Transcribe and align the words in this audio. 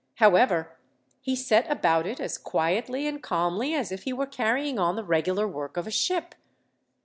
However, 0.15 0.79
he 1.21 1.35
set 1.35 1.69
about 1.69 2.07
it 2.07 2.19
as 2.19 2.39
quietly 2.39 3.05
and 3.05 3.21
calmly 3.21 3.75
as 3.75 3.91
if 3.91 4.01
he 4.01 4.13
were 4.13 4.25
carrying 4.25 4.79
on 4.79 4.95
the 4.95 5.03
regular 5.03 5.47
work 5.47 5.77
of 5.77 5.85
a 5.85 5.91
ship. 5.91 6.33